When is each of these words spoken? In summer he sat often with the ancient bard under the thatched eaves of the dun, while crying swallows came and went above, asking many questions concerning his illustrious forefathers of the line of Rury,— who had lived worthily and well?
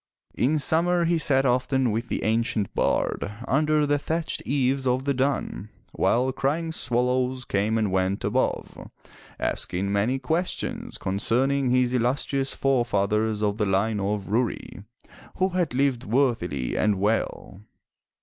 In 0.33 0.57
summer 0.57 1.05
he 1.05 1.19
sat 1.19 1.45
often 1.45 1.91
with 1.91 2.09
the 2.09 2.23
ancient 2.23 2.73
bard 2.73 3.31
under 3.47 3.85
the 3.85 3.99
thatched 3.99 4.41
eaves 4.47 4.87
of 4.87 5.05
the 5.05 5.13
dun, 5.13 5.69
while 5.91 6.31
crying 6.31 6.71
swallows 6.71 7.45
came 7.45 7.77
and 7.77 7.91
went 7.91 8.23
above, 8.23 8.89
asking 9.39 9.91
many 9.91 10.17
questions 10.17 10.97
concerning 10.97 11.69
his 11.69 11.93
illustrious 11.93 12.55
forefathers 12.55 13.43
of 13.43 13.57
the 13.57 13.65
line 13.67 13.99
of 13.99 14.29
Rury,— 14.31 14.83
who 15.37 15.49
had 15.49 15.75
lived 15.75 16.03
worthily 16.03 16.75
and 16.75 16.95
well? 16.99 17.61